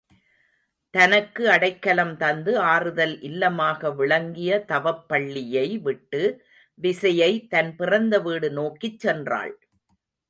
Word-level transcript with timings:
தனக்கு 0.93 1.43
அடைக்கலம் 1.49 2.13
தந்து 2.17 2.53
ஆறுதல் 2.59 3.13
இல்லமாக 3.21 3.91
விளங்கிய 3.95 4.65
தவப்பள்ளியை 4.67 5.67
விட்டு 5.81 6.23
விசயை 6.79 7.31
தன் 7.47 7.71
பிறந்த 7.75 8.19
வீடு 8.19 8.49
நோக்கிச் 8.51 8.99
சென்றாள். 9.05 9.53